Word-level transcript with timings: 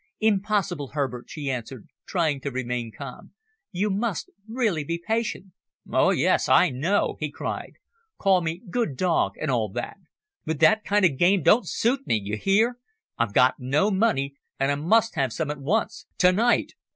"Impossible, 0.19 0.93
Herbert," 0.95 1.25
she 1.29 1.47
answered, 1.51 1.87
trying 2.07 2.41
to 2.41 2.49
remain 2.49 2.91
calm. 2.91 3.35
"You 3.71 3.91
must 3.91 4.31
really 4.49 4.83
be 4.83 4.97
patient." 4.97 5.51
"Oh, 5.87 6.09
yes, 6.09 6.49
I 6.49 6.71
know!" 6.71 7.17
he 7.19 7.29
cried. 7.29 7.73
"Call 8.17 8.41
me 8.41 8.63
good 8.67 8.97
dog 8.97 9.33
and 9.39 9.51
all 9.51 9.69
that. 9.73 9.97
But 10.43 10.59
that 10.59 10.83
kind 10.83 11.05
of 11.05 11.19
game 11.19 11.43
don't 11.43 11.69
suit 11.69 12.07
me 12.07 12.15
you 12.15 12.35
hear? 12.35 12.79
I've 13.19 13.35
got 13.35 13.59
no 13.59 13.91
money, 13.91 14.33
and 14.59 14.71
I 14.71 14.75
must 14.75 15.13
have 15.13 15.31
some 15.31 15.51
at 15.51 15.59
once 15.61 16.07
tonight." 16.17 16.73